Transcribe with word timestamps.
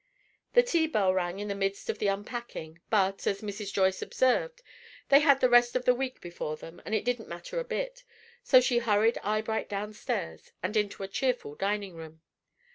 The 0.53 0.63
tea 0.63 0.87
bell 0.87 1.13
rang 1.13 1.37
in 1.39 1.47
the 1.47 1.53
midst 1.53 1.87
of 1.87 1.99
the 1.99 2.07
unpacking; 2.07 2.81
but, 2.89 3.27
as 3.27 3.41
Mrs. 3.41 3.71
Joyce 3.71 4.01
observed, 4.01 4.63
they 5.09 5.19
had 5.19 5.41
the 5.41 5.47
rest 5.47 5.75
of 5.75 5.85
the 5.85 5.93
week 5.93 6.19
before 6.21 6.57
them, 6.57 6.81
and 6.85 6.95
it 6.95 7.05
didn't 7.05 7.29
matter 7.29 7.59
a 7.59 7.63
bit; 7.63 8.03
so 8.41 8.59
she 8.59 8.79
hurried 8.79 9.19
Eyebright 9.19 9.69
downstairs, 9.69 10.53
and 10.63 10.75
into 10.75 11.03
a 11.03 11.07
cheerful 11.07 11.53
dining 11.53 11.93
room. 11.93 12.21